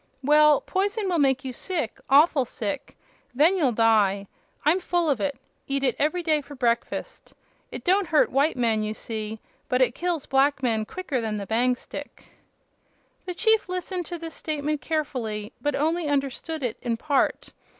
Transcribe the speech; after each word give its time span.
"Well, 0.23 0.61
poison 0.61 1.07
will 1.09 1.19
make 1.19 1.45
you 1.45 1.53
sick 1.53 1.99
awful 2.09 2.43
sick. 2.43 2.97
Then 3.35 3.55
you'll 3.55 3.71
die. 3.71 4.25
I'm 4.65 4.79
full 4.79 5.11
of 5.11 5.21
it; 5.21 5.37
eat 5.67 5.83
it 5.83 5.95
every 5.99 6.23
day 6.23 6.41
for 6.41 6.55
breakfast. 6.55 7.35
It 7.71 7.83
don't 7.83 8.07
hurt 8.07 8.31
white 8.31 8.57
men, 8.57 8.81
you 8.81 8.95
see, 8.95 9.39
but 9.69 9.79
it 9.79 9.93
kills 9.93 10.25
black 10.25 10.63
men 10.63 10.85
quicker 10.85 11.21
than 11.21 11.35
the 11.35 11.45
bang 11.45 11.75
stick." 11.75 12.23
The 13.27 13.35
chief 13.35 13.69
listened 13.69 14.07
to 14.07 14.17
this 14.17 14.33
statement 14.33 14.81
carefully, 14.81 15.53
but 15.61 15.75
only 15.75 16.07
understood 16.07 16.63
it 16.63 16.77
in 16.81 16.97
part. 16.97 17.49